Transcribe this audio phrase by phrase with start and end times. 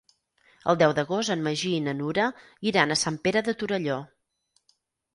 [0.71, 2.27] El deu d'agost en Magí i na Nura
[2.73, 4.03] iran a Sant Pere de Torelló.